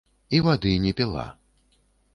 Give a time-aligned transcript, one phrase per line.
[0.37, 1.27] І вады не піла.